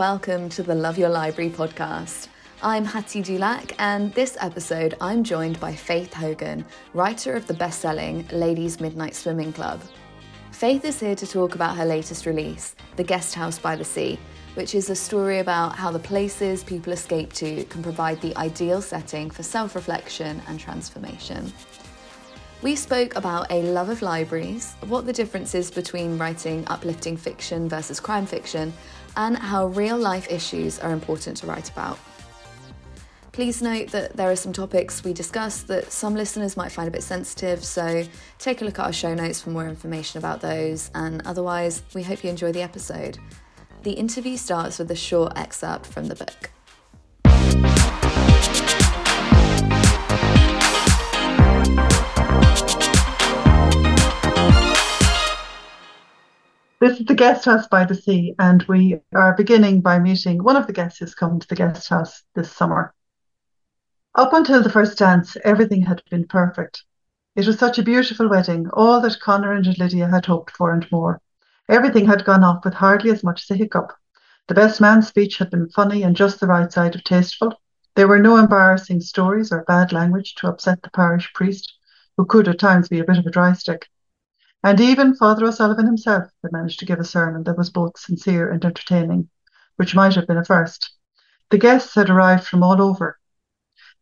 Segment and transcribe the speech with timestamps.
[0.00, 2.28] welcome to the Love Your Library podcast.
[2.62, 7.82] I'm Hattie Dulac, and this episode I'm joined by Faith Hogan, writer of the best
[7.82, 9.82] selling Ladies Midnight Swimming Club.
[10.52, 14.18] Faith is here to talk about her latest release, The Guest House by the Sea,
[14.54, 18.80] which is a story about how the places people escape to can provide the ideal
[18.80, 21.52] setting for self reflection and transformation.
[22.62, 27.70] We spoke about a love of libraries, what the difference is between writing uplifting fiction
[27.70, 28.74] versus crime fiction,
[29.16, 31.98] and how real life issues are important to write about.
[33.32, 36.90] Please note that there are some topics we discuss that some listeners might find a
[36.90, 38.04] bit sensitive, so
[38.38, 42.02] take a look at our show notes for more information about those, and otherwise, we
[42.02, 43.18] hope you enjoy the episode.
[43.82, 46.50] The interview starts with a short excerpt from the book.
[56.80, 60.56] This is the guest house by the sea, and we are beginning by meeting one
[60.56, 62.94] of the guests who's come to the guest house this summer.
[64.14, 66.84] Up until the first dance, everything had been perfect.
[67.36, 70.90] It was such a beautiful wedding, all that Connor and Lydia had hoped for and
[70.90, 71.20] more.
[71.68, 73.92] Everything had gone off with hardly as much as a hiccup.
[74.48, 77.60] The best man's speech had been funny and just the right side of tasteful.
[77.94, 81.74] There were no embarrassing stories or bad language to upset the parish priest,
[82.16, 83.90] who could at times be a bit of a dry stick.
[84.62, 88.50] And even Father O'Sullivan himself had managed to give a sermon that was both sincere
[88.50, 89.30] and entertaining,
[89.76, 90.92] which might have been a first.
[91.50, 93.18] The guests had arrived from all over.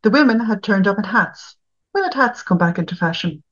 [0.03, 1.55] The women had turned up in hats.
[1.93, 3.43] When had hats come back into fashion?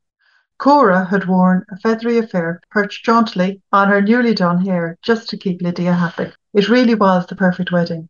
[0.58, 5.38] Cora had worn a feathery affair perched jauntily on her newly done hair just to
[5.38, 6.34] keep Lydia happy.
[6.54, 8.10] It really was the perfect wedding.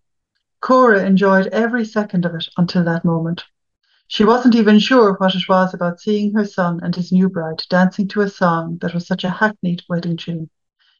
[0.59, 3.43] Cora enjoyed every second of it until that moment.
[4.09, 7.61] She wasn't even sure what it was about seeing her son and his new bride
[7.69, 10.49] dancing to a song that was such a hackneyed wedding tune.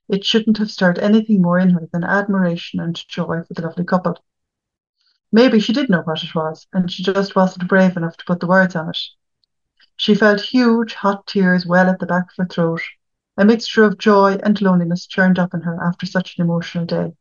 [0.10, 3.86] It shouldn't have stirred anything more in her than admiration and joy for the lovely
[3.86, 4.18] couple.
[5.32, 8.42] Maybe she did know what it was, and she just wasn't brave enough to put
[8.42, 9.00] the words on it.
[9.96, 12.82] She felt huge, hot tears well at the back of her throat.
[13.38, 17.16] A mixture of joy and loneliness churned up in her after such an emotional day.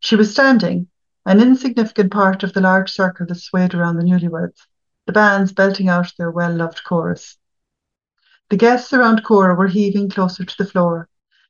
[0.00, 0.88] She was standing,
[1.24, 4.66] an insignificant part of the large circle that swayed around the newlyweds
[5.08, 7.38] the bands belting out their well loved chorus.
[8.50, 11.08] The guests around Cora were heaving closer to the floor.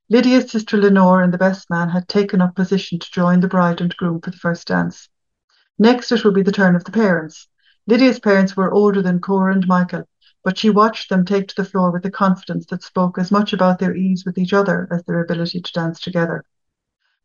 [0.08, 3.80] Lydia's sister Lenore and the best man had taken up position to join the bride
[3.80, 5.08] and groom for the first dance.
[5.76, 7.48] Next, it would be the turn of the parents.
[7.88, 10.08] Lydia's parents were older than Cora and Michael,
[10.44, 13.52] but she watched them take to the floor with a confidence that spoke as much
[13.52, 16.44] about their ease with each other as their ability to dance together.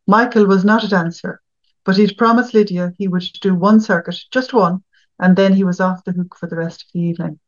[0.08, 1.44] Michael was not a dancer,
[1.84, 4.84] but he'd promised Lydia he would do one circuit, just one,
[5.24, 7.40] and then he was off the hook for the rest of the evening.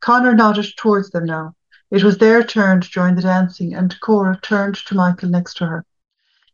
[0.00, 1.54] Connor nodded towards them now.
[1.90, 5.66] It was their turn to join the dancing, and Cora turned to Michael next to
[5.66, 5.84] her.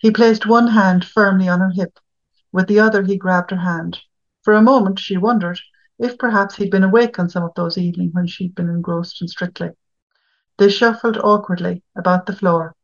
[0.00, 2.00] He placed one hand firmly on her hip.
[2.50, 4.00] With the other, he grabbed her hand.
[4.42, 5.60] For a moment, she wondered
[6.00, 9.28] if perhaps he'd been awake on some of those evenings when she'd been engrossed in
[9.28, 9.70] Strictly.
[10.58, 12.74] They shuffled awkwardly about the floor.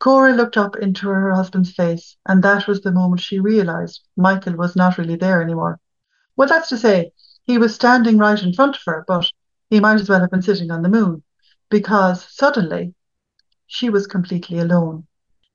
[0.00, 4.56] Cora looked up into her husband's face, and that was the moment she realized Michael
[4.56, 5.78] was not really there anymore.
[6.36, 7.12] Well, that's to say,
[7.44, 9.30] he was standing right in front of her, but
[9.68, 11.22] he might as well have been sitting on the moon,
[11.68, 12.94] because suddenly
[13.66, 15.06] she was completely alone.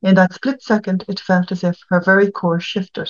[0.02, 3.09] In that split second, it felt as if her very core shifted,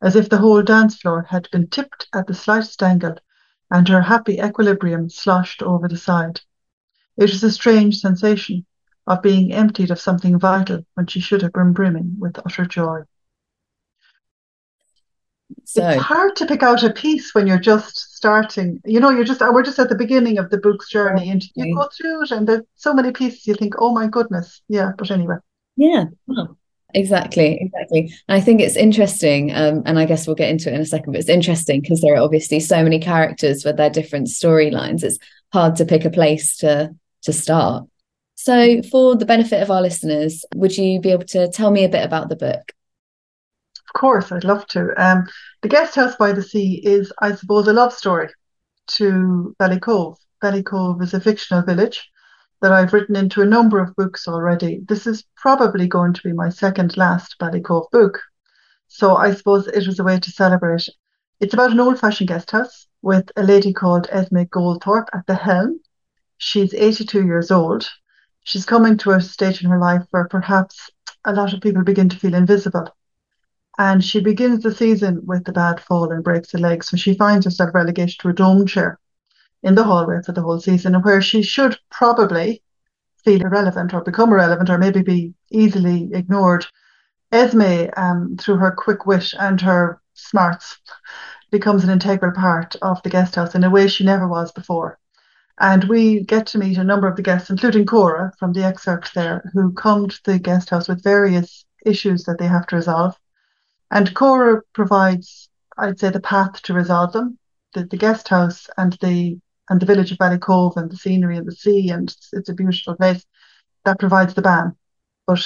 [0.00, 3.16] as if the whole dance floor had been tipped at the slightest angle
[3.70, 6.40] and her happy equilibrium sloshed over the side.
[7.16, 8.66] It was a strange sensation
[9.06, 13.02] of being emptied of something vital when she should have been brimming with utter joy.
[15.72, 18.80] So it's hard to pick out a piece when you're just starting.
[18.84, 21.74] You know, you're just we're just at the beginning of the book's journey, and you
[21.74, 23.46] go through it, and there's so many pieces.
[23.46, 24.92] You think, oh my goodness, yeah.
[24.98, 25.36] But anyway,
[25.76, 26.04] yeah.
[26.26, 26.58] Well,
[26.94, 30.74] exactly exactly and i think it's interesting um, and i guess we'll get into it
[30.74, 33.88] in a second but it's interesting because there are obviously so many characters with their
[33.88, 35.18] different storylines it's
[35.54, 37.84] hard to pick a place to to start
[38.34, 41.88] so for the benefit of our listeners would you be able to tell me a
[41.88, 42.72] bit about the book
[43.94, 44.90] of course, I'd love to.
[44.96, 45.26] Um,
[45.60, 48.30] the Guest House by the Sea is, I suppose, a love story
[48.92, 50.16] to Ballycove.
[50.42, 52.10] Ballycove is a fictional village
[52.62, 54.80] that I've written into a number of books already.
[54.88, 58.18] This is probably going to be my second last Ballycove book.
[58.88, 60.88] So I suppose it was a way to celebrate.
[61.40, 65.34] It's about an old fashioned guest house with a lady called Esme Goldthorpe at the
[65.34, 65.80] helm.
[66.38, 67.90] She's 82 years old.
[68.44, 70.90] She's coming to a stage in her life where perhaps
[71.26, 72.88] a lot of people begin to feel invisible
[73.78, 76.84] and she begins the season with a bad fall and breaks a leg.
[76.84, 78.98] So she finds herself relegated to a dome chair
[79.62, 82.62] in the hallway for the whole season, And where she should probably
[83.24, 86.66] feel irrelevant or become irrelevant or maybe be easily ignored.
[87.30, 90.78] Esme, um, through her quick wit and her smarts,
[91.50, 94.98] becomes an integral part of the guest house in a way she never was before.
[95.58, 99.14] And we get to meet a number of the guests, including Cora from the excerpt
[99.14, 103.16] there, who come to the guest house with various issues that they have to resolve.
[103.92, 107.38] And Cora provides, I'd say, the path to resolve them.
[107.74, 109.38] The, the guest house and the
[109.70, 112.54] and the village of Ballycove and the scenery and the sea and it's, it's a
[112.54, 113.24] beautiful place
[113.84, 114.76] that provides the ban,
[115.26, 115.42] but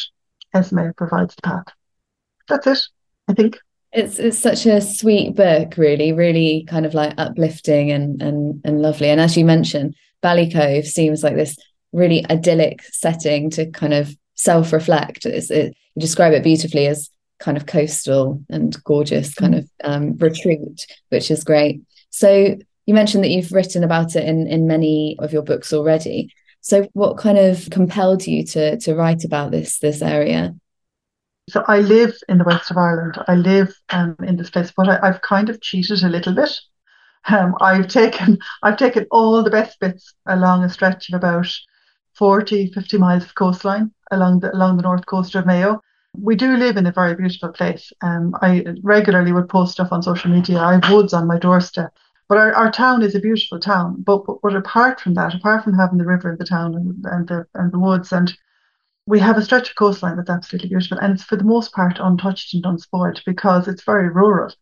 [0.55, 1.67] Esme provides the path.
[2.49, 2.79] That's it,
[3.29, 3.59] I think.
[3.93, 8.83] It's it's such a sweet book, really, really kind of like uplifting and and and
[8.83, 9.09] lovely.
[9.09, 11.57] And as you mentioned, Ballycove seems like this
[11.93, 15.25] really idyllic setting to kind of self-reflect.
[15.27, 19.59] It, you describe it beautifully as kind of coastal and gorgeous kind mm.
[19.59, 21.83] of um, retreat, which is great.
[22.11, 22.57] So
[22.87, 26.33] you mentioned that you've written about it in in many of your books already.
[26.61, 30.55] So what kind of compelled you to to write about this this area?
[31.49, 33.23] So I live in the west of Ireland.
[33.29, 36.51] I live um, in this place, but I, have kind of cheated a little bit.
[37.29, 41.47] Um, I've taken I've taken all the best bits along a stretch of about
[42.15, 45.81] 40, 50 miles of coastline along the along the north coast of Mayo.
[46.21, 47.93] We do live in a very beautiful place.
[48.03, 50.59] Um, I regularly would post stuff on social media.
[50.59, 51.93] I have woods on my doorstep.
[52.29, 54.03] But our, our town is a beautiful town.
[54.05, 57.05] But, but, but apart from that, apart from having the river in the town and,
[57.05, 58.37] and the and the woods and
[59.07, 61.99] we have a stretch of coastline that's absolutely beautiful and it's for the most part
[62.01, 64.53] untouched and unspoiled because it's very rural.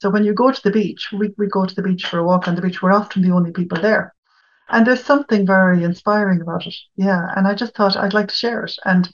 [0.00, 2.24] So when you go to the beach, we, we go to the beach for a
[2.24, 4.12] walk on the beach, we're often the only people there.
[4.68, 6.74] And there's something very inspiring about it.
[6.96, 7.32] Yeah.
[7.36, 8.74] And I just thought I'd like to share it.
[8.84, 9.08] And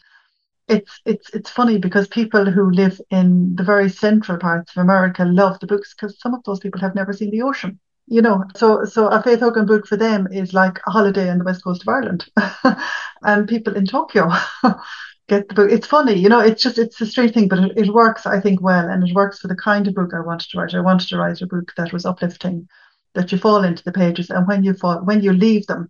[0.70, 5.24] it's it's it's funny because people who live in the very central parts of America
[5.24, 7.78] love the books because some of those people have never seen the ocean
[8.10, 11.38] you know, so so a Faith Hogan book for them is like a holiday on
[11.38, 12.26] the west coast of Ireland,
[13.22, 14.28] and people in Tokyo
[15.28, 15.70] get the book.
[15.70, 18.40] It's funny, you know, it's just it's a strange thing, but it, it works, I
[18.40, 20.74] think, well, and it works for the kind of book I wanted to write.
[20.74, 22.68] I wanted to write a book that was uplifting,
[23.14, 25.88] that you fall into the pages, and when you fall, when you leave them,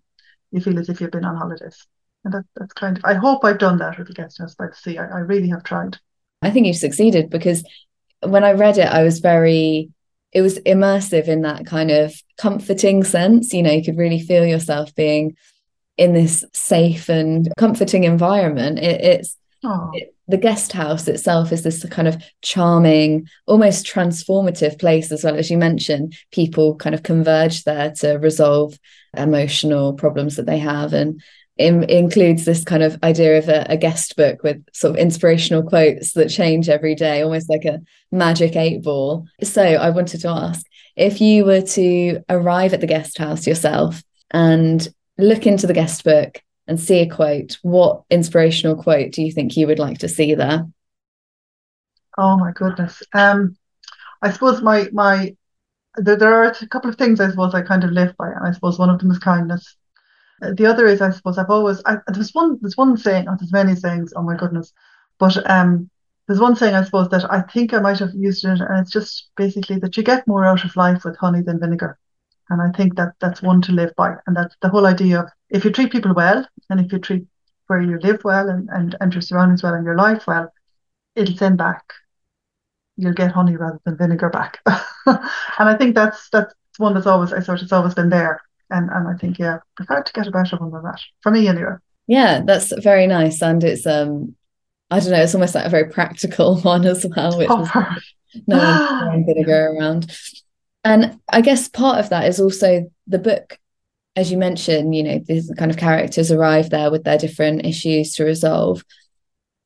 [0.51, 1.87] you feel as if you've been on holidays,
[2.23, 3.05] and that, that's kind of.
[3.05, 4.97] I hope I've done that with the guest house by the sea.
[4.97, 5.97] I, I really have tried.
[6.41, 7.63] I think you've succeeded because
[8.21, 9.89] when I read it, I was very
[10.31, 13.53] it was immersive in that kind of comforting sense.
[13.53, 15.35] You know, you could really feel yourself being
[15.97, 18.79] in this safe and comforting environment.
[18.79, 19.37] It, it's
[19.93, 25.35] it, the guest house itself is this kind of charming, almost transformative place as well.
[25.35, 28.79] As you mentioned, people kind of converge there to resolve
[29.15, 30.93] emotional problems that they have.
[30.93, 31.21] And
[31.61, 35.63] it includes this kind of idea of a, a, guest book with sort of inspirational
[35.63, 37.79] quotes that change every day, almost like a
[38.11, 39.27] magic eight ball.
[39.43, 40.65] So I wanted to ask
[40.95, 44.87] if you were to arrive at the guest house yourself and
[45.17, 49.55] look into the guest book and see a quote, what inspirational quote do you think
[49.55, 50.67] you would like to see there?
[52.17, 53.01] Oh my goodness.
[53.13, 53.55] Um,
[54.21, 55.35] I suppose my my
[55.95, 58.47] there, there are a couple of things I suppose I kind of live by, and
[58.47, 59.75] I suppose one of them is kindness
[60.41, 63.51] the other is, I suppose, I've always I, there's one there's one saying, oh, there's
[63.51, 64.13] many sayings.
[64.15, 64.73] Oh my goodness,
[65.19, 65.89] but um,
[66.27, 68.91] there's one saying I suppose that I think I might have used it, and it's
[68.91, 71.99] just basically that you get more out of life with honey than vinegar,
[72.49, 75.29] and I think that that's one to live by, and that's the whole idea of
[75.49, 77.25] if you treat people well, and if you treat
[77.67, 80.51] where you live well, and and, and your surroundings well, and your life well,
[81.15, 81.83] it'll send back.
[82.97, 85.19] You'll get honey rather than vinegar back, and
[85.69, 88.89] I think that's that's one that's always I sort of it's always been there and
[88.89, 91.75] and I think yeah, prefer to get a better one than that for me anyway.
[92.07, 94.35] Yeah, that's very nice, and it's um,
[94.89, 98.13] I don't know, it's almost like a very practical one as well, which oh, is
[98.47, 100.11] no one's going to go around.
[100.83, 103.57] And I guess part of that is also the book,
[104.15, 108.13] as you mentioned, you know, these kind of characters arrive there with their different issues
[108.15, 108.83] to resolve,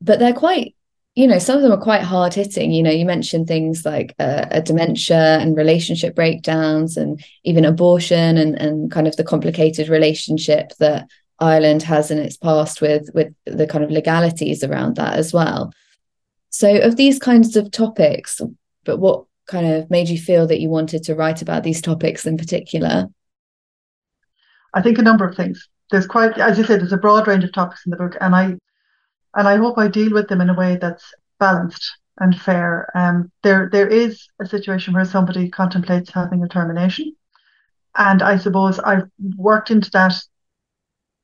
[0.01, 0.75] but they're quite
[1.15, 2.71] you know, some of them are quite hard hitting.
[2.71, 8.37] You know, you mentioned things like uh, a dementia and relationship breakdowns, and even abortion,
[8.37, 11.07] and and kind of the complicated relationship that
[11.39, 15.71] Ireland has in its past with with the kind of legalities around that as well.
[16.49, 18.41] So, of these kinds of topics,
[18.83, 22.25] but what kind of made you feel that you wanted to write about these topics
[22.25, 23.07] in particular?
[24.73, 25.69] I think a number of things.
[25.91, 28.35] There's quite, as you said, there's a broad range of topics in the book, and
[28.35, 28.57] I
[29.35, 32.89] and I hope I deal with them in a way that's balanced and fair.
[32.95, 37.15] Um, there there is a situation where somebody contemplates having a termination,
[37.97, 40.15] and I suppose I've worked into that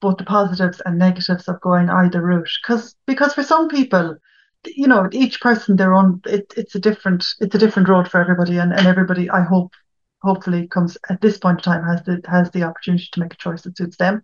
[0.02, 2.50] both the positives and negatives of going either route.
[2.62, 4.18] Because because for some people
[4.66, 8.20] you know each person their own it, it's a different it's a different road for
[8.22, 8.58] everybody.
[8.58, 9.74] And, and everybody i hope
[10.22, 13.38] hopefully comes at this point in time has the has the opportunity to make a
[13.38, 14.24] choice that suits them.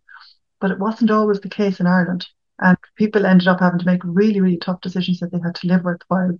[0.60, 2.27] But it wasn't always the case in ireland
[2.60, 5.68] and people ended up having to make really, really tough decisions that they had to
[5.68, 6.40] live with while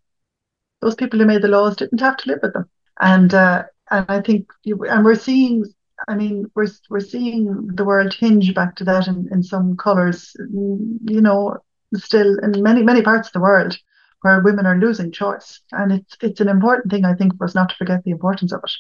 [0.82, 2.70] those people who made the laws didn't have to live with them.
[3.00, 5.66] And uh, and I think and we're seeing
[6.08, 10.36] I mean, we're we're seeing the world hinge back to that in, in some colours,
[10.40, 11.58] you know,
[11.96, 13.78] still in many many parts of the world
[14.22, 17.56] where women are losing choice, and it's it's an important thing I think for us
[17.56, 18.72] not to forget the importance of it.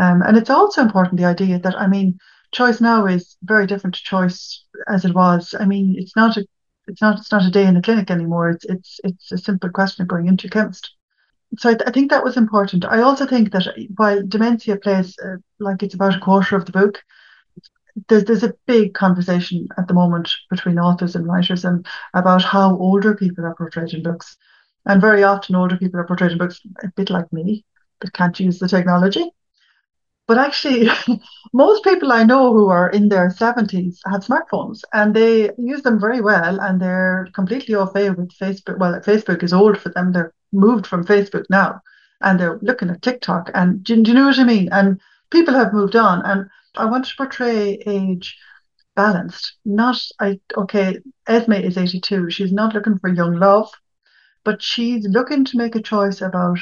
[0.00, 2.18] Um, and it's also important the idea that I mean,
[2.52, 5.54] choice now is very different to choice as it was.
[5.58, 6.46] I mean, it's not a
[6.90, 8.50] it's not it's not a day in the clinic anymore.
[8.50, 10.90] It's it's it's a simple question of going into a chemist
[11.58, 12.84] so I, th- I, think that was important.
[12.84, 13.66] I also think that
[13.96, 17.02] while dementia plays uh, like it's about a quarter of the book,
[18.08, 22.76] there's there's a big conversation at the moment between authors and writers and about how
[22.78, 24.36] older people are portrayed in books,
[24.86, 27.64] and very often older people are portrayed in books a bit like me
[28.00, 29.28] that can't use the technology.
[30.30, 30.88] But actually,
[31.52, 35.98] most people I know who are in their 70s have smartphones and they use them
[35.98, 38.78] very well and they're completely au fait with Facebook.
[38.78, 40.12] Well, Facebook is old for them.
[40.12, 41.80] They're moved from Facebook now
[42.20, 43.50] and they're looking at TikTok.
[43.54, 44.68] And do, do you know what I mean?
[44.70, 45.00] And
[45.32, 46.24] people have moved on.
[46.24, 48.38] And I want to portray age
[48.94, 49.54] balanced.
[49.64, 52.30] Not, I okay, Esme is 82.
[52.30, 53.68] She's not looking for young love,
[54.44, 56.60] but she's looking to make a choice about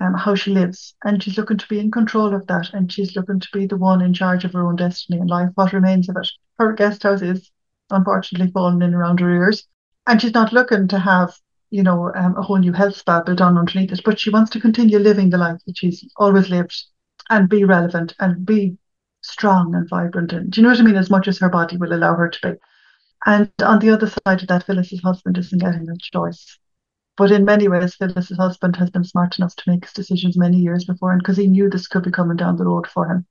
[0.00, 0.94] um, how she lives.
[1.04, 2.72] And she's looking to be in control of that.
[2.72, 5.50] And she's looking to be the one in charge of her own destiny and life,
[5.54, 6.28] what remains of it.
[6.58, 7.50] Her guest house is
[7.90, 9.66] unfortunately falling in around her ears.
[10.06, 11.34] And she's not looking to have,
[11.70, 14.50] you know, um, a whole new health spa built on underneath it, but she wants
[14.52, 16.84] to continue living the life that she's always lived
[17.30, 18.76] and be relevant and be
[19.22, 20.32] strong and vibrant.
[20.32, 20.96] And do you know what I mean?
[20.96, 22.58] As much as her body will allow her to be.
[23.26, 26.58] And on the other side of that, Phyllis's husband isn't getting that choice.
[27.16, 30.58] But in many ways, Phyllis's husband has been smart enough to make his decisions many
[30.58, 33.26] years before, and because he knew this could be coming down the road for him.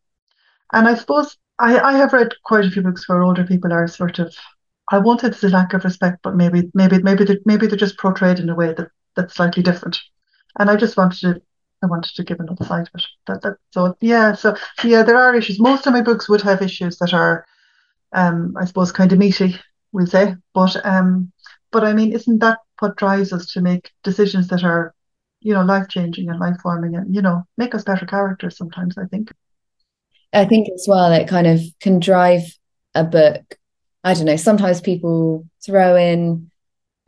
[0.71, 3.87] And I suppose I, I have read quite a few books where older people are
[3.87, 4.35] sort of,
[4.91, 7.77] I won't say it's a lack of respect, but maybe maybe maybe they, maybe they're
[7.77, 9.99] just portrayed in a way that that's slightly different.
[10.57, 11.41] And I just wanted to
[11.83, 13.05] I wanted to give another side of it.
[13.27, 15.59] That, that so yeah, so yeah, there are issues.
[15.59, 17.45] Most of my books would have issues that are,
[18.13, 19.55] um, I suppose, kind of meaty,
[19.91, 20.35] we'll say.
[20.53, 21.31] But um,
[21.71, 24.93] but I mean, isn't that what drives us to make decisions that are,
[25.41, 28.97] you know, life changing and life forming and, you know, make us better characters sometimes,
[28.97, 29.31] I think.
[30.33, 32.41] I think as well, it kind of can drive
[32.95, 33.57] a book.
[34.03, 36.49] I don't know, sometimes people throw in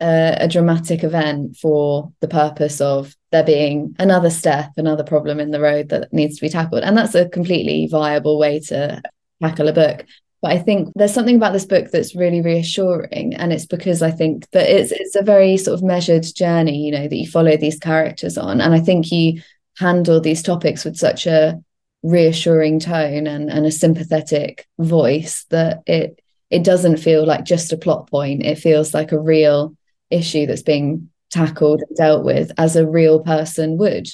[0.00, 5.50] a, a dramatic event for the purpose of there being another step, another problem in
[5.50, 6.82] the road that needs to be tackled.
[6.82, 9.02] And that's a completely viable way to
[9.42, 10.06] tackle a book.
[10.46, 13.34] But I think there's something about this book that's really reassuring.
[13.34, 16.92] And it's because I think that it's it's a very sort of measured journey, you
[16.92, 18.60] know, that you follow these characters on.
[18.60, 19.42] And I think you
[19.76, 21.60] handle these topics with such a
[22.04, 27.76] reassuring tone and, and a sympathetic voice that it it doesn't feel like just a
[27.76, 28.46] plot point.
[28.46, 29.76] It feels like a real
[30.10, 34.06] issue that's being tackled and dealt with as a real person would.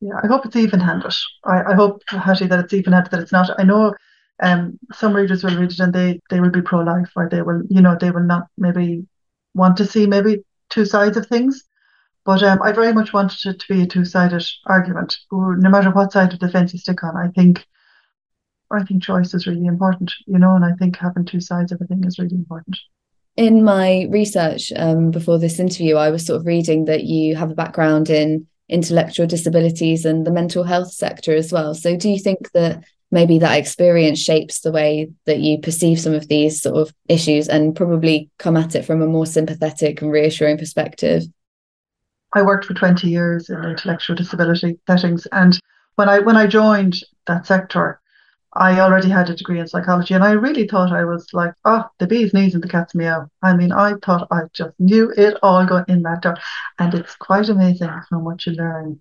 [0.00, 1.12] Yeah, I hope it's even handed.
[1.44, 3.50] I, I hope, Hattie, that it's even handed, that it's not.
[3.58, 3.92] I know
[4.42, 7.42] um, some readers will read it and they they will be pro life or they
[7.42, 9.06] will you know they will not maybe
[9.54, 11.64] want to see maybe two sides of things.
[12.24, 15.16] But um, I very much wanted it to be a two sided argument.
[15.32, 17.66] No matter what side of the fence you stick on, I think
[18.70, 21.80] I think choice is really important, you know, and I think having two sides of
[21.80, 22.78] a thing is really important.
[23.36, 27.50] In my research um, before this interview, I was sort of reading that you have
[27.50, 31.74] a background in intellectual disabilities and the mental health sector as well.
[31.74, 36.14] So, do you think that maybe that experience shapes the way that you perceive some
[36.14, 40.12] of these sort of issues and probably come at it from a more sympathetic and
[40.12, 41.24] reassuring perspective.
[42.32, 45.58] I worked for 20 years in intellectual disability settings and
[45.96, 48.00] when I when I joined that sector
[48.52, 51.84] I already had a degree in psychology and I really thought I was like, oh,
[51.98, 53.30] the bee's knees and the cat's meow.
[53.42, 56.36] I mean, I thought I just knew it all going in that door.
[56.78, 59.00] And it's quite amazing how much you learn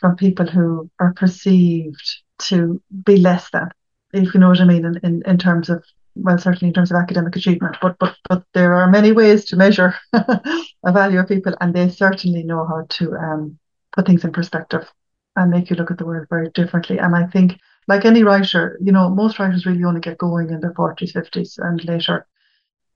[0.00, 3.68] from people who are perceived to be less than,
[4.12, 5.84] if you know what I mean, in, in, in terms of
[6.16, 9.56] well, certainly in terms of academic achievement, but but but there are many ways to
[9.56, 13.58] measure a value of people, and they certainly know how to um,
[13.92, 14.90] put things in perspective
[15.36, 16.98] and make you look at the world very differently.
[16.98, 20.60] And I think, like any writer, you know, most writers really only get going in
[20.60, 22.26] their forties, fifties, and later,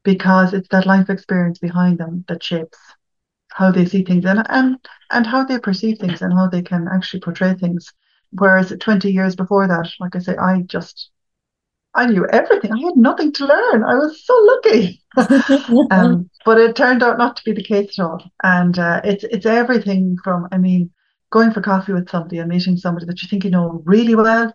[0.02, 2.78] because it's that life experience behind them that shapes
[3.54, 4.76] how they see things and and
[5.10, 7.92] and how they perceive things and how they can actually portray things
[8.36, 11.10] Whereas 20 years before that, like I say, I just,
[11.94, 12.72] I knew everything.
[12.72, 13.84] I had nothing to learn.
[13.84, 15.02] I was so lucky.
[15.92, 18.24] um, but it turned out not to be the case at all.
[18.42, 20.90] And uh, it's it's everything from, I mean,
[21.30, 24.52] going for coffee with somebody and meeting somebody that you think you know really well,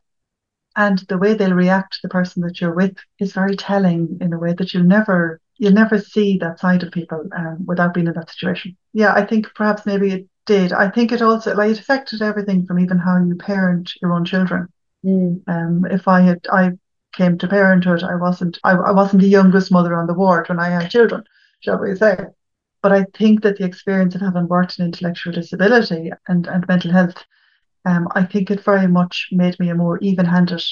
[0.75, 4.33] and the way they'll react to the person that you're with is very telling in
[4.33, 8.07] a way that you'll never you'll never see that side of people um, without being
[8.07, 8.75] in that situation.
[8.93, 10.73] Yeah, I think perhaps maybe it did.
[10.73, 14.25] I think it also like it affected everything from even how you parent your own
[14.25, 14.69] children.
[15.05, 15.43] Mm.
[15.47, 16.71] Um, if I had I
[17.13, 20.59] came to parenthood, I wasn't I, I wasn't the youngest mother on the ward when
[20.59, 21.23] I had children,
[21.59, 22.17] shall we say.
[22.81, 26.91] But I think that the experience of having worked in intellectual disability and, and mental
[26.93, 27.25] health,
[27.83, 30.63] um, I think it very much made me a more even-handed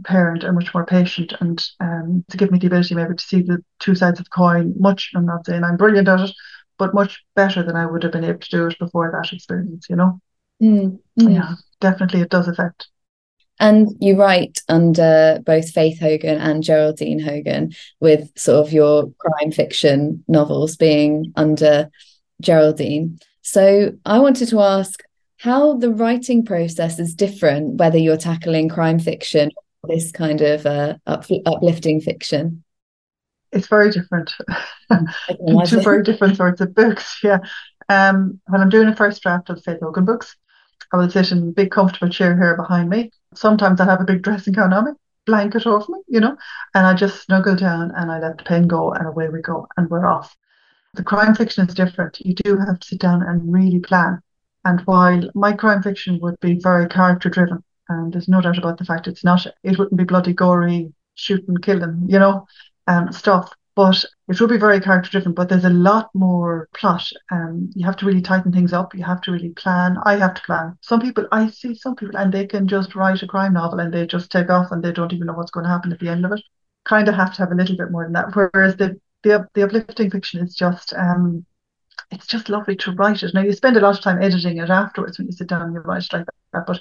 [0.00, 3.42] parent and much more patient and um, to give me the ability maybe to see
[3.42, 6.34] the two sides of the coin much I'm not saying I'm brilliant at it
[6.78, 9.86] but much better than I would have been able to do it before that experience
[9.90, 10.20] you know?
[10.62, 11.34] Mm, mm.
[11.34, 12.88] yeah definitely it does affect.
[13.60, 19.52] And you write under both Faith Hogan and Geraldine Hogan with sort of your crime
[19.52, 21.90] fiction novels being under
[22.40, 23.20] Geraldine.
[23.42, 25.00] So I wanted to ask
[25.38, 29.50] how the writing process is different whether you're tackling crime fiction
[29.84, 32.64] this kind of uh, up, uplifting fiction?
[33.52, 34.32] It's very different.
[35.66, 37.20] Two very different sorts of books.
[37.24, 37.38] Yeah.
[37.88, 40.36] Um, when I'm doing a first draft of Faith Hogan books,
[40.92, 43.10] I will sit in a big comfortable chair here behind me.
[43.34, 44.92] Sometimes I have a big dressing gown on me,
[45.26, 46.36] blanket over me, you know,
[46.74, 49.66] and I just snuggle down and I let the pen go and away we go
[49.76, 50.34] and we're off.
[50.94, 52.20] The crime fiction is different.
[52.20, 54.22] You do have to sit down and really plan.
[54.64, 58.78] And while my crime fiction would be very character driven, and there's no doubt about
[58.78, 62.46] the fact it's not, it wouldn't be bloody, gory, shooting, killing, you know,
[62.86, 63.52] um, stuff.
[63.74, 67.08] But it will be very character driven, but there's a lot more plot.
[67.30, 68.94] Um, you have to really tighten things up.
[68.94, 69.96] You have to really plan.
[70.04, 70.76] I have to plan.
[70.82, 73.92] Some people, I see some people, and they can just write a crime novel and
[73.92, 76.08] they just take off and they don't even know what's going to happen at the
[76.10, 76.42] end of it.
[76.84, 78.34] Kind of have to have a little bit more than that.
[78.34, 81.46] Whereas the the, the uplifting fiction is just um,
[82.10, 83.32] it's just lovely to write it.
[83.34, 85.72] Now you spend a lot of time editing it afterwards when you sit down and
[85.72, 86.80] you write it like that, but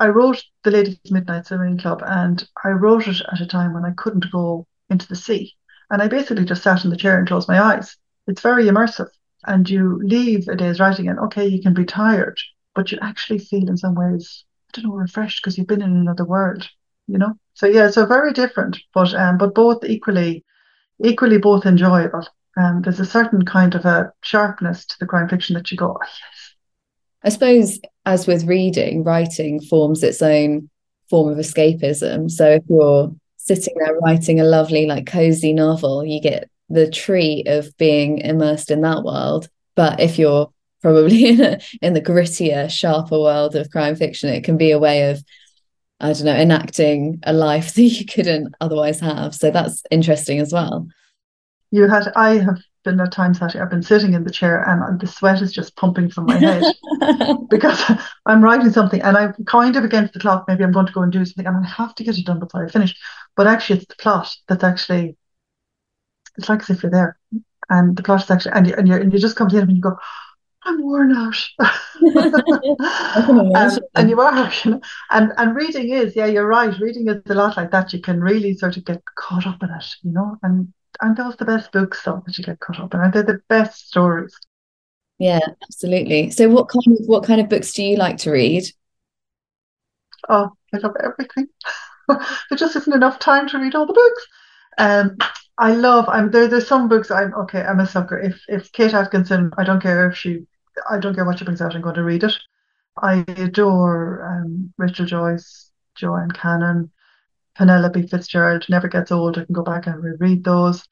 [0.00, 3.84] I wrote the Ladies Midnight Swimming Club and I wrote it at a time when
[3.84, 5.54] I couldn't go into the sea.
[5.90, 7.96] And I basically just sat in the chair and closed my eyes.
[8.28, 9.08] It's very immersive.
[9.46, 12.38] And you leave a day's writing and okay, you can be tired,
[12.74, 15.96] but you actually feel in some ways, I don't know, refreshed because you've been in
[15.96, 16.68] another world,
[17.08, 17.34] you know?
[17.54, 20.44] So yeah, so very different, but um, but both equally
[21.02, 22.26] equally both enjoyable.
[22.56, 25.92] Um, there's a certain kind of a sharpness to the crime fiction that you go,
[25.92, 26.54] oh, yes,
[27.22, 30.70] I suppose, as with reading, writing forms its own
[31.10, 32.30] form of escapism.
[32.30, 37.48] So if you're sitting there writing a lovely, like cozy novel, you get the treat
[37.48, 39.48] of being immersed in that world.
[39.74, 40.50] But if you're
[40.82, 44.78] probably in, a, in the grittier, sharper world of crime fiction, it can be a
[44.78, 45.22] way of,
[46.00, 49.34] I don't know, enacting a life that you couldn't otherwise have.
[49.34, 50.86] So that's interesting as well.
[51.70, 54.98] You had, I have been at times that I've been sitting in the chair and
[54.98, 56.64] the sweat is just pumping from my head
[57.50, 57.78] because
[58.24, 60.46] I'm writing something and I'm kind of against the clock.
[60.48, 62.40] Maybe I'm going to go and do something and I have to get it done
[62.40, 62.96] before I finish.
[63.36, 65.16] But actually, it's the plot that's actually,
[66.38, 67.18] it's like as if you're there.
[67.68, 69.64] And the plot is actually, and you, and, you and you just come to in
[69.64, 69.96] and you go,
[70.62, 71.48] I'm worn out.
[73.54, 76.78] um, and you are, you know, and and reading is, yeah, you're right.
[76.80, 77.92] Reading is a lot like that.
[77.92, 81.36] You can really sort of get caught up in it, you know, and aren't those
[81.36, 83.00] the best books though that you get caught up in?
[83.00, 84.36] Aren't they the best stories?
[85.18, 86.30] Yeah, absolutely.
[86.30, 88.64] So what kind of what kind of books do you like to read?
[90.28, 91.48] Oh, I love everything.
[92.08, 94.26] there just isn't enough time to read all the books.
[94.78, 95.16] Um,
[95.58, 96.08] I love.
[96.08, 96.46] I'm there.
[96.46, 97.10] There's some books.
[97.10, 97.62] I'm okay.
[97.62, 98.18] I'm a sucker.
[98.18, 100.46] If if Kate Atkinson, I don't care if she,
[100.88, 101.74] I don't care what she brings out.
[101.74, 102.34] I'm going to read it.
[103.02, 106.90] I adore um, Rachel Joyce, Joanna Cannon,
[107.58, 109.38] Penelope Fitzgerald never gets old.
[109.38, 110.86] I can go back and reread those.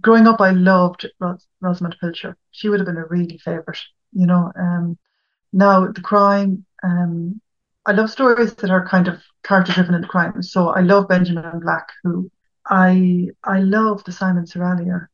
[0.00, 2.36] Growing up, I loved Ros- Rosamunde Pilcher.
[2.52, 3.80] She would have been a really favourite,
[4.12, 4.52] you know.
[4.56, 4.98] Um,
[5.52, 7.40] now the crime, um,
[7.86, 10.42] I love stories that are kind of character driven in crime.
[10.42, 12.30] So I love Benjamin Black, who
[12.66, 15.08] I I love the Simon Serrailler.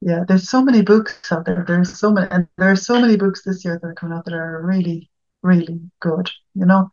[0.00, 1.64] Yeah, there's so many books out there.
[1.66, 4.24] There's so many, and there are so many books this year that are coming out
[4.26, 5.10] that are really,
[5.42, 6.30] really good.
[6.54, 6.90] You know,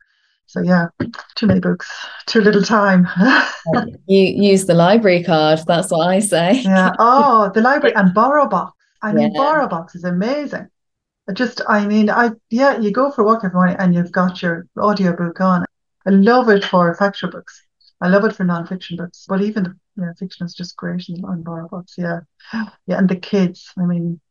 [0.47, 0.87] so yeah,
[1.35, 1.89] too many books,
[2.25, 3.05] too little time.
[3.17, 5.59] Oh, you use the library card.
[5.67, 6.61] That's what I say.
[6.61, 6.93] Yeah.
[6.97, 8.71] Oh, the library and BorrowBox.
[9.01, 9.39] I mean, yeah.
[9.39, 10.67] BorrowBox is amazing.
[11.33, 14.41] Just, I mean, I yeah, you go for a walk every morning and you've got
[14.41, 15.65] your audiobook on.
[16.05, 17.61] I love it for factual books.
[17.99, 21.43] I love it for non-fiction books, but even the yeah, fiction is just great on
[21.43, 21.97] BorrowBox.
[21.97, 22.21] Yeah,
[22.85, 23.73] yeah, and the kids.
[23.77, 24.21] I mean,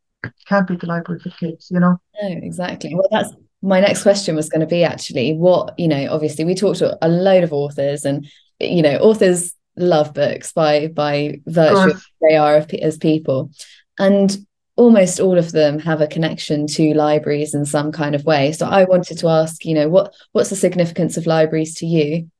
[0.46, 1.98] can't beat the library for kids, you know.
[2.22, 2.94] No, exactly.
[2.94, 6.54] Well, that's my next question was going to be actually what you know obviously we
[6.54, 8.26] talked to a load of authors and
[8.60, 13.50] you know authors love books by by virtue of they are as people
[13.98, 14.38] and
[14.76, 18.66] almost all of them have a connection to libraries in some kind of way so
[18.66, 22.30] i wanted to ask you know what what's the significance of libraries to you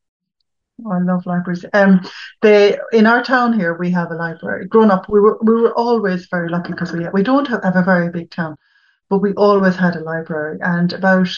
[0.85, 1.65] Oh, I love libraries.
[1.73, 2.07] Um,
[2.43, 4.67] they in our town here we have a library.
[4.67, 7.77] Grown up, we were we were always very lucky because we we don't have, have
[7.77, 8.57] a very big town,
[9.09, 10.59] but we always had a library.
[10.61, 11.29] And about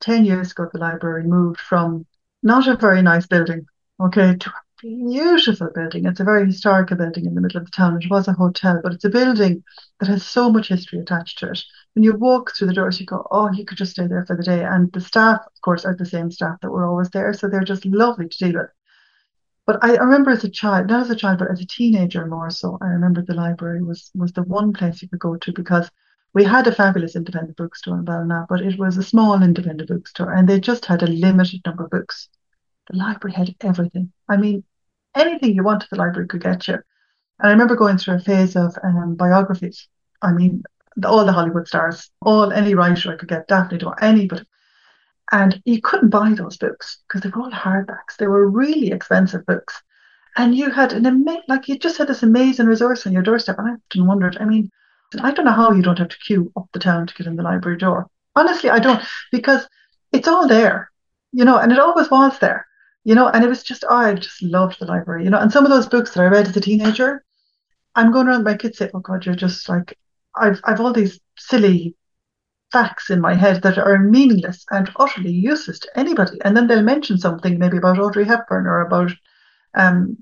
[0.00, 2.06] 10 years ago, the library moved from
[2.42, 3.66] not a very nice building,
[4.00, 6.06] okay, to a beautiful building.
[6.06, 8.00] It's a very historical building in the middle of the town.
[8.00, 9.64] It was a hotel, but it's a building
[9.98, 11.62] that has so much history attached to it.
[11.94, 14.36] When you walk through the doors, you go, oh, you could just stay there for
[14.36, 14.64] the day.
[14.64, 17.32] And the staff, of course, are the same staff that were always there.
[17.32, 18.70] So they're just lovely to deal with.
[19.66, 22.24] But I, I remember as a child, not as a child, but as a teenager
[22.26, 25.52] more so, I remember the library was was the one place you could go to
[25.52, 25.90] because
[26.36, 30.34] we had a fabulous independent bookstore in Ballina, but it was a small independent bookstore
[30.34, 32.28] and they just had a limited number of books.
[32.90, 34.12] The library had everything.
[34.28, 34.62] I mean,
[35.14, 36.74] anything you wanted, the library could get you.
[36.74, 39.88] And I remember going through a phase of um, biographies.
[40.20, 40.62] I mean,
[41.06, 44.44] all the Hollywood stars, all any writer I could get, Daphne Du anybody.
[45.32, 48.18] And you couldn't buy those books because they were all hardbacks.
[48.18, 49.82] They were really expensive books.
[50.36, 53.56] And you had an amazing, like you just had this amazing resource on your doorstep.
[53.58, 54.70] And I often wondered, I mean,
[55.20, 57.36] I don't know how you don't have to queue up the town to get in
[57.36, 58.08] the library door.
[58.34, 59.66] Honestly, I don't, because
[60.12, 60.90] it's all there,
[61.32, 62.66] you know, and it always was there,
[63.04, 65.64] you know, and it was just, I just loved the library, you know, and some
[65.64, 67.24] of those books that I read as a teenager,
[67.94, 69.98] I'm going around my kids say, oh God, you're just like,
[70.36, 71.96] I've, I've all these silly
[72.72, 76.38] facts in my head that are meaningless and utterly useless to anybody.
[76.44, 79.12] And then they'll mention something maybe about Audrey Hepburn or about
[79.74, 80.18] um,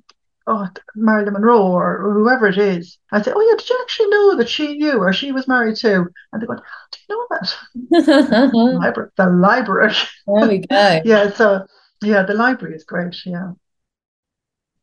[0.46, 2.98] oh, Marilyn Monroe or, whoever it is.
[3.12, 5.76] I say, oh yeah, did you actually know that she knew or she was married
[5.76, 6.06] too?
[6.32, 7.56] And they go, how do you know that?
[8.52, 9.94] the, library, the library.
[10.26, 11.00] There we go.
[11.04, 11.66] yeah, so
[12.02, 13.16] yeah, the library is great.
[13.24, 13.52] Yeah.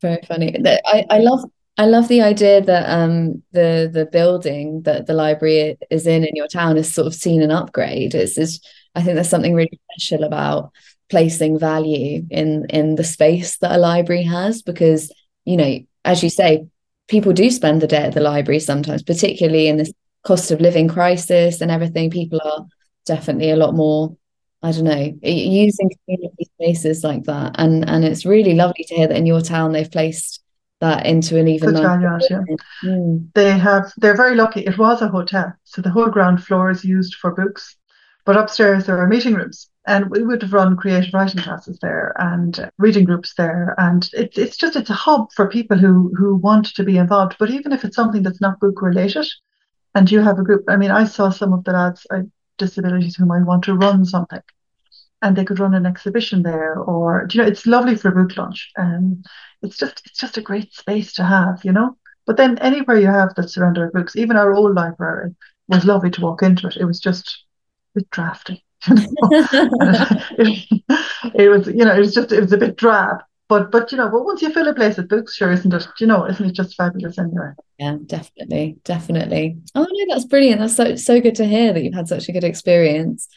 [0.01, 0.55] Very funny.
[0.85, 1.43] I, I love
[1.77, 6.35] I love the idea that um, the the building that the library is in in
[6.35, 8.15] your town is sort of seen an upgrade.
[8.15, 8.59] It's, it's
[8.95, 10.71] I think there's something really special about
[11.09, 15.11] placing value in in the space that a library has because
[15.45, 16.65] you know as you say
[17.07, 19.91] people do spend the day at the library sometimes particularly in this
[20.23, 22.65] cost of living crisis and everything people are
[23.05, 24.15] definitely a lot more
[24.63, 29.07] I don't know using community spaces like that and and it's really lovely to hear
[29.07, 30.41] that in your town they've placed
[30.81, 31.75] that into an even
[32.29, 32.41] yeah.
[32.83, 33.31] Mm.
[33.33, 34.61] They have they're very lucky.
[34.61, 37.77] It was a hotel, so the whole ground floor is used for books,
[38.25, 42.13] but upstairs there are meeting rooms, and we would have run creative writing classes there
[42.17, 46.35] and reading groups there, and it's it's just it's a hub for people who who
[46.35, 47.35] want to be involved.
[47.39, 49.27] But even if it's something that's not book related,
[49.95, 53.15] and you have a group, I mean, I saw some of the lads with disabilities
[53.15, 54.41] who might want to run something
[55.21, 58.37] and they could run an exhibition there or you know it's lovely for a book
[58.37, 59.25] launch and
[59.61, 63.07] it's just it's just a great space to have you know but then anywhere you
[63.07, 65.33] have that's surrounded by books even our old library
[65.67, 67.45] was lovely to walk into it it was just
[67.93, 68.63] bit drafty?
[71.35, 73.17] it, was you know it was just it was a bit drab.
[73.47, 75.87] But but you know but once you fill a place with books sure isn't it
[75.99, 77.51] you know isn't it just fabulous anyway?
[77.77, 79.57] Yeah definitely definitely.
[79.75, 80.61] Oh no that's brilliant.
[80.61, 83.27] That's so so good to hear that you've had such a good experience.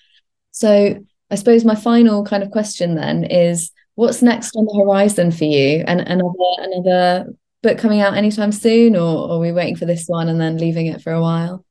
[0.53, 5.31] So I suppose my final kind of question then is what's next on the horizon
[5.31, 5.85] for you?
[5.87, 10.07] And another another book coming out anytime soon, or, or are we waiting for this
[10.07, 11.64] one and then leaving it for a while?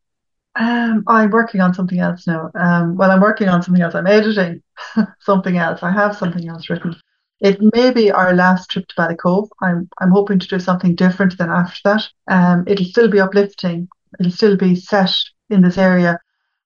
[0.55, 2.51] Um, I'm working on something else now.
[2.55, 3.95] Um, well, I'm working on something else.
[3.95, 4.61] I'm editing
[5.19, 5.81] something else.
[5.81, 6.95] I have something else written.
[7.39, 9.49] It may be our last trip to Ballycove.
[9.61, 12.07] I'm I'm hoping to do something different than after that.
[12.27, 13.87] Um, it'll still be uplifting.
[14.19, 15.11] It'll still be set
[15.49, 16.19] in this area,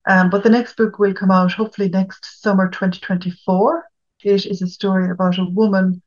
[0.08, 3.86] um, but the next book will come out hopefully next summer 2024.
[4.24, 6.02] It is a story about a woman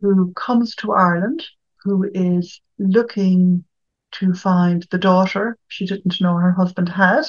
[0.00, 1.44] who comes to Ireland
[1.82, 3.64] who is looking
[4.12, 7.24] to find the daughter she didn't know her husband had.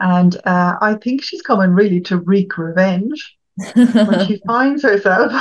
[0.00, 3.36] And uh, I think she's coming really to wreak revenge.
[3.74, 5.32] when she finds herself,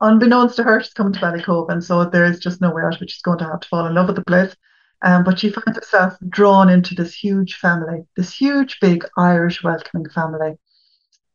[0.00, 2.96] unbeknownst to her, she's coming to Ballycove, and so there is just no way out,
[2.98, 4.54] but she's going to have to fall in love with the place.
[5.02, 10.08] Um, but she finds herself drawn into this huge family, this huge, big Irish welcoming
[10.10, 10.58] family.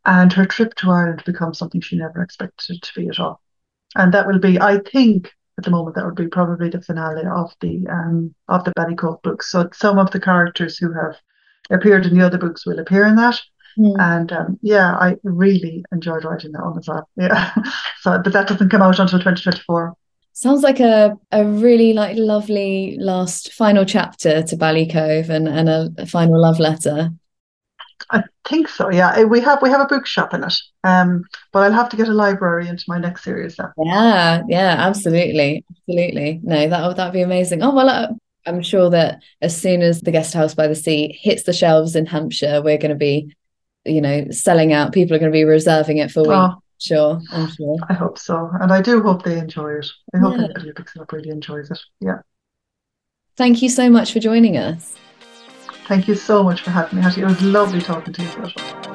[0.05, 3.39] And her trip to Ireland becomes something she never expected it to be at all.
[3.95, 7.23] And that will be, I think, at the moment, that would be probably the finale
[7.27, 9.51] of the um, of the Ballycove books.
[9.51, 11.15] So some of the characters who have
[11.69, 13.39] appeared in the other books will appear in that.
[13.77, 13.95] Mm.
[13.99, 17.07] And um, yeah, I really enjoyed writing that one as well.
[17.15, 17.53] Yeah.
[18.01, 19.93] so, but that doesn't come out until 2024.
[20.33, 25.89] Sounds like a, a really like lovely last final chapter to Ballycove and, and a,
[25.99, 27.11] a final love letter.
[28.11, 28.91] I think so.
[28.91, 31.97] Yeah, eh, we have we have a bookshop in it, um, but I'll have to
[31.97, 33.71] get a library into my next series now.
[33.77, 36.39] Yeah, yeah, absolutely, absolutely.
[36.43, 37.63] No, that that'd be amazing.
[37.63, 38.07] Oh well, uh,
[38.45, 41.95] I'm sure that as soon as the Guest House by the Sea hits the shelves
[41.95, 43.33] in Hampshire, we're going to be,
[43.85, 44.93] you know, selling out.
[44.93, 46.33] People are going to be reserving it for weeks.
[46.33, 47.77] Oh, Sure, I'm sure.
[47.89, 48.49] I hope so.
[48.59, 49.85] And I do hope they enjoy it.
[50.15, 50.45] I hope yeah.
[50.45, 51.77] anybody who picks it up really enjoys it.
[51.99, 52.21] Yeah.
[53.37, 54.95] Thank you so much for joining us.
[55.91, 57.19] Thank you so much for having me, Hattie.
[57.19, 58.90] It was lovely talking to you it.